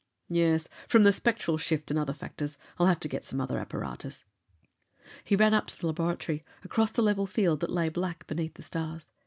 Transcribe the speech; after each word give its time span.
"Yes. 0.29 0.67
From 0.87 1.03
the 1.03 1.11
spectral 1.11 1.59
shift 1.59 1.91
and 1.91 1.99
other 1.99 2.11
factors. 2.11 2.57
I'll 2.79 2.87
have 2.87 2.99
to 3.01 3.07
get 3.07 3.23
some 3.23 3.39
other 3.39 3.59
apparatus." 3.59 4.25
He 5.23 5.35
ran 5.35 5.53
up 5.53 5.67
to 5.67 5.79
the 5.79 5.85
laboratory, 5.85 6.43
across 6.63 6.89
the 6.89 7.03
level 7.03 7.27
field 7.27 7.59
that 7.59 7.69
lay 7.69 7.87
black 7.89 8.25
beneath 8.25 8.55
the 8.55 8.63
stars. 8.63 9.11